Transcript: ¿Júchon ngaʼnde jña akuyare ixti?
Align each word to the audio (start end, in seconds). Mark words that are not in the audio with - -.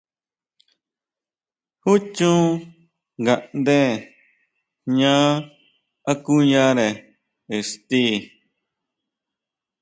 ¿Júchon 1.83 2.39
ngaʼnde 3.21 3.79
jña 4.93 5.13
akuyare 6.11 6.87
ixti? 7.57 8.01